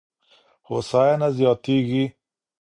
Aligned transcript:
هوساينه 0.67 1.27
زياتېږي. 1.37 2.03